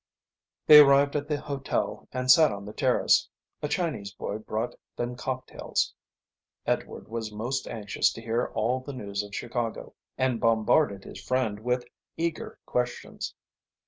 They 0.65 0.79
arrived 0.79 1.15
at 1.15 1.27
the 1.27 1.39
hotel 1.39 2.07
and 2.11 2.31
sat 2.31 2.51
on 2.51 2.65
the 2.65 2.73
terrace. 2.73 3.29
A 3.61 3.67
Chinese 3.67 4.11
boy 4.11 4.39
brought 4.39 4.73
them 4.95 5.15
cocktails. 5.15 5.93
Edward 6.65 7.07
was 7.07 7.31
most 7.31 7.67
anxious 7.67 8.11
to 8.13 8.21
hear 8.23 8.47
all 8.55 8.79
the 8.79 8.93
news 8.93 9.21
of 9.21 9.35
Chicago 9.35 9.93
and 10.17 10.39
bombarded 10.41 11.03
his 11.03 11.23
friend 11.23 11.59
with 11.59 11.85
eager 12.17 12.57
questions. 12.65 13.35